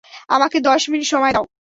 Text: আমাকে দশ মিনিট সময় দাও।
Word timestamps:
আমাকে 0.29 0.57
দশ 0.61 0.81
মিনিট 0.89 1.07
সময় 1.07 1.33
দাও। 1.33 1.45